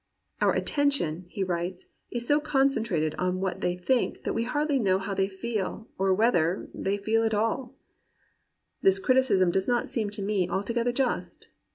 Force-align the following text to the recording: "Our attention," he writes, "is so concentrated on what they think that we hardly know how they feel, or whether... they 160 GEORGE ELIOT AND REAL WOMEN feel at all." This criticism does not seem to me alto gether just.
"Our 0.41 0.55
attention," 0.55 1.25
he 1.29 1.43
writes, 1.43 1.91
"is 2.09 2.27
so 2.27 2.39
concentrated 2.39 3.13
on 3.19 3.39
what 3.39 3.61
they 3.61 3.77
think 3.77 4.23
that 4.23 4.33
we 4.33 4.45
hardly 4.45 4.79
know 4.79 4.97
how 4.97 5.13
they 5.13 5.27
feel, 5.27 5.89
or 5.95 6.11
whether... 6.11 6.67
they 6.73 6.97
160 6.97 7.11
GEORGE 7.11 7.15
ELIOT 7.17 7.25
AND 7.25 7.33
REAL 7.33 7.41
WOMEN 7.43 7.59
feel 7.61 7.61
at 7.61 7.61
all." 7.61 7.77
This 8.81 8.97
criticism 8.97 9.51
does 9.51 9.67
not 9.67 9.89
seem 9.89 10.09
to 10.09 10.23
me 10.23 10.47
alto 10.49 10.73
gether 10.73 10.91
just. 10.91 11.49